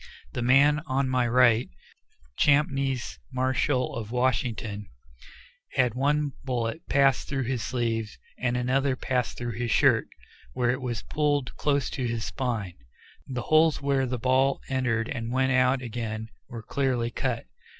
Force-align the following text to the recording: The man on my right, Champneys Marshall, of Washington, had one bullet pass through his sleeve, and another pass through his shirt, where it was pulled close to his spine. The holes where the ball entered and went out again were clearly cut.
The 0.33 0.41
man 0.41 0.79
on 0.87 1.09
my 1.09 1.27
right, 1.27 1.69
Champneys 2.35 3.19
Marshall, 3.31 3.95
of 3.95 4.09
Washington, 4.09 4.87
had 5.73 5.93
one 5.93 6.31
bullet 6.43 6.81
pass 6.89 7.23
through 7.23 7.43
his 7.43 7.61
sleeve, 7.61 8.17
and 8.39 8.57
another 8.57 8.95
pass 8.95 9.35
through 9.35 9.51
his 9.59 9.69
shirt, 9.69 10.07
where 10.53 10.71
it 10.71 10.81
was 10.81 11.03
pulled 11.03 11.55
close 11.55 11.87
to 11.91 12.07
his 12.07 12.25
spine. 12.25 12.77
The 13.27 13.43
holes 13.43 13.79
where 13.79 14.07
the 14.07 14.17
ball 14.17 14.59
entered 14.69 15.07
and 15.07 15.31
went 15.31 15.51
out 15.51 15.83
again 15.83 16.29
were 16.49 16.63
clearly 16.63 17.11
cut. 17.11 17.45